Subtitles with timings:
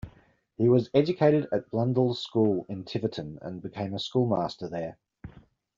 [0.57, 4.97] He was educated at Blundells School in Tiverton, and became a schoolmaster there.